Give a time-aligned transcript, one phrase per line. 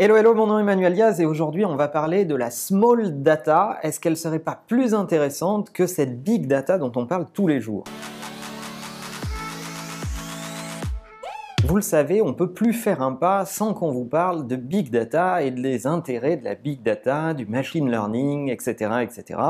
[0.00, 3.20] Hello, hello, mon nom est Emmanuel Diaz et aujourd'hui on va parler de la small
[3.20, 3.80] data.
[3.82, 7.60] Est-ce qu'elle serait pas plus intéressante que cette big data dont on parle tous les
[7.60, 7.82] jours?
[11.64, 14.90] Vous le savez, on peut plus faire un pas sans qu'on vous parle de big
[14.90, 19.40] data et des intérêts de la big data, du machine learning, etc., etc.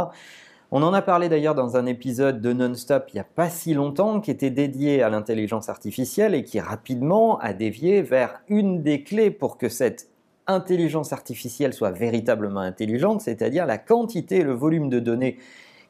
[0.70, 3.74] On en a parlé d'ailleurs dans un épisode de Non-Stop il n'y a pas si
[3.74, 9.02] longtemps qui était dédié à l'intelligence artificielle et qui rapidement a dévié vers une des
[9.02, 10.08] clés pour que cette
[10.48, 15.38] intelligence artificielle soit véritablement intelligente, c'est-à-dire la quantité et le volume de données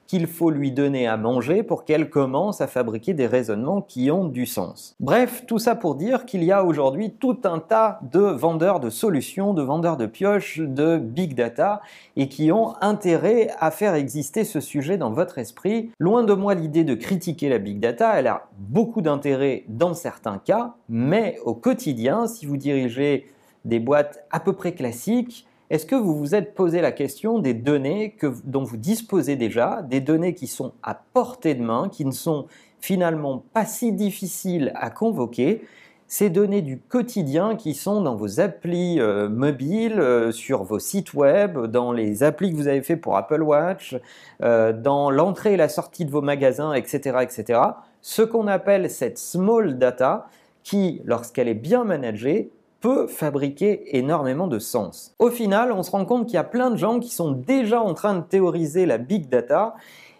[0.08, 4.24] qu'il faut lui donner à manger pour qu'elle commence à fabriquer des raisonnements qui ont
[4.24, 4.96] du sens.
[5.00, 8.88] Bref, tout ça pour dire qu'il y a aujourd'hui tout un tas de vendeurs de
[8.88, 11.82] solutions, de vendeurs de pioches, de big data,
[12.16, 15.90] et qui ont intérêt à faire exister ce sujet dans votre esprit.
[15.98, 20.38] Loin de moi l'idée de critiquer la big data, elle a beaucoup d'intérêt dans certains
[20.38, 23.26] cas, mais au quotidien, si vous dirigez
[23.64, 27.52] des boîtes à peu près classiques, est-ce que vous vous êtes posé la question des
[27.52, 32.06] données que, dont vous disposez déjà, des données qui sont à portée de main, qui
[32.06, 32.46] ne sont
[32.80, 35.62] finalement pas si difficiles à convoquer,
[36.10, 41.12] ces données du quotidien qui sont dans vos applis euh, mobiles, euh, sur vos sites
[41.12, 43.94] web, dans les applis que vous avez fait pour Apple Watch,
[44.42, 47.60] euh, dans l'entrée et la sortie de vos magasins, etc., etc.
[48.00, 50.28] Ce qu'on appelle cette small data,
[50.64, 55.14] qui, lorsqu'elle est bien managée, peut fabriquer énormément de sens.
[55.18, 57.82] Au final, on se rend compte qu'il y a plein de gens qui sont déjà
[57.82, 59.74] en train de théoriser la big data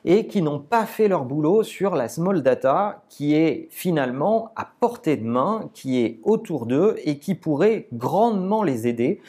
[0.05, 4.69] et qui n'ont pas fait leur boulot sur la small data qui est finalement à
[4.81, 9.20] portée de main, qui est autour d'eux et qui pourrait grandement les aider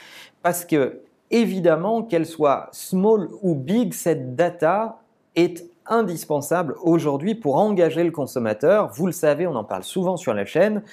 [0.41, 4.99] parce que évidemment qu'elle soit small ou big, cette data
[5.35, 8.89] est indispensable aujourd'hui pour engager le consommateur.
[8.93, 10.83] Vous le savez, on en parle souvent sur la chaîne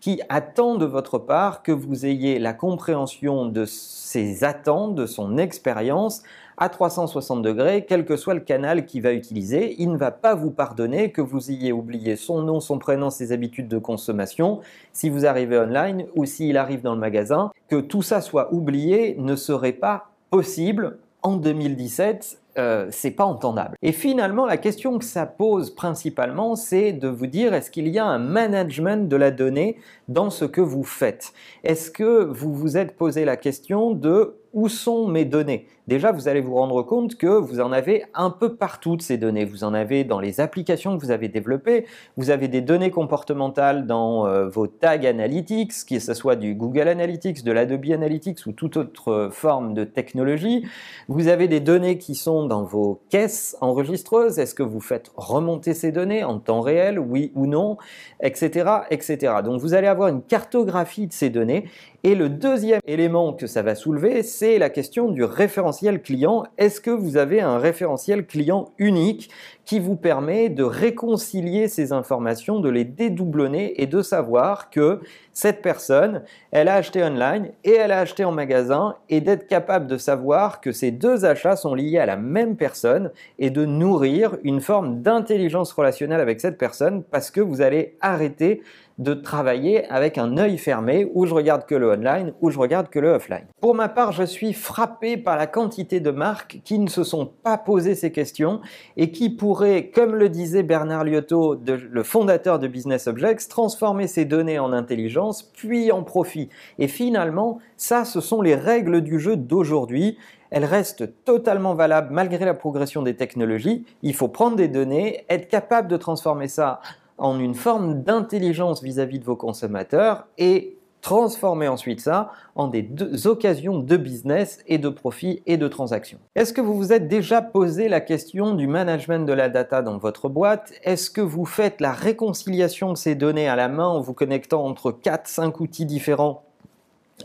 [0.00, 5.38] qui attend de votre part que vous ayez la compréhension de ses attentes, de son
[5.38, 6.22] expérience
[6.58, 9.74] à 360 degrés, quel que soit le canal qu'il va utiliser.
[9.78, 13.32] Il ne va pas vous pardonner que vous ayez oublié son nom, son prénom, ses
[13.32, 14.60] habitudes de consommation
[14.92, 17.50] si vous arrivez online ou s'il arrive dans le magasin.
[17.68, 23.76] Que tout ça soit oublié ne serait pas possible en 2017 euh, c'est pas entendable.
[23.82, 27.98] Et finalement, la question que ça pose principalement, c'est de vous dire est-ce qu'il y
[27.98, 29.76] a un management de la donnée
[30.08, 31.32] dans ce que vous faites?
[31.64, 36.26] Est-ce que vous vous êtes posé la question de où sont mes données Déjà, vous
[36.26, 39.44] allez vous rendre compte que vous en avez un peu partout de ces données.
[39.44, 41.86] Vous en avez dans les applications que vous avez développées,
[42.16, 46.88] vous avez des données comportementales dans euh, vos tags analytics, que ce soit du Google
[46.88, 50.66] Analytics, de l'Adobe Analytics ou toute autre forme de technologie.
[51.06, 54.40] Vous avez des données qui sont dans vos caisses enregistreuses.
[54.40, 57.76] Est-ce que vous faites remonter ces données en temps réel, oui ou non,
[58.20, 59.34] etc., etc.
[59.44, 61.66] Donc vous allez avoir une cartographie de ces données
[62.06, 66.44] et le deuxième élément que ça va soulever, c'est la question du référentiel client.
[66.56, 69.28] Est-ce que vous avez un référentiel client unique
[69.64, 75.00] qui vous permet de réconcilier ces informations, de les dédoublonner et de savoir que
[75.32, 76.22] cette personne,
[76.52, 80.60] elle a acheté online et elle a acheté en magasin et d'être capable de savoir
[80.60, 85.02] que ces deux achats sont liés à la même personne et de nourrir une forme
[85.02, 88.62] d'intelligence relationnelle avec cette personne parce que vous allez arrêter
[88.98, 92.88] de travailler avec un œil fermé où je regarde que le online, où je regarde
[92.88, 93.46] que le offline.
[93.60, 97.26] Pour ma part, je suis frappé par la quantité de marques qui ne se sont
[97.26, 98.60] pas posées ces questions
[98.96, 104.24] et qui pourraient, comme le disait Bernard Liotto, le fondateur de Business Objects, transformer ces
[104.24, 106.48] données en intelligence puis en profit.
[106.78, 110.16] Et finalement, ça, ce sont les règles du jeu d'aujourd'hui.
[110.50, 113.84] Elles restent totalement valables malgré la progression des technologies.
[114.02, 116.80] Il faut prendre des données, être capable de transformer ça
[117.18, 122.88] en une forme d'intelligence vis-à-vis de vos consommateurs et transformer ensuite ça en des
[123.26, 126.18] occasions de business et de profit et de transactions.
[126.34, 129.98] Est-ce que vous vous êtes déjà posé la question du management de la data dans
[129.98, 130.72] votre boîte?
[130.82, 134.64] Est-ce que vous faites la réconciliation de ces données à la main en vous connectant
[134.64, 136.42] entre 4-5 outils différents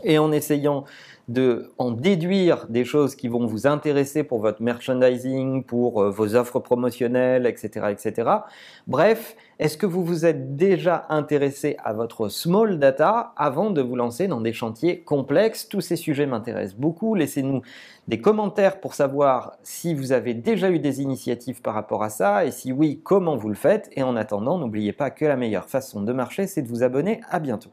[0.04, 0.84] et en essayant
[1.28, 6.34] de en déduire des choses qui vont vous intéresser pour votre merchandising, pour euh, vos
[6.34, 8.30] offres promotionnelles, etc., etc.
[8.86, 13.94] Bref, est-ce que vous vous êtes déjà intéressé à votre small data avant de vous
[13.94, 15.68] lancer dans des chantiers complexes?
[15.68, 17.14] Tous ces sujets m'intéressent beaucoup.
[17.14, 17.62] Laissez-nous
[18.08, 22.44] des commentaires pour savoir si vous avez déjà eu des initiatives par rapport à ça
[22.44, 23.88] et si oui, comment vous le faites.
[23.92, 27.20] Et en attendant, n'oubliez pas que la meilleure façon de marcher, c'est de vous abonner.
[27.30, 27.70] À bientôt.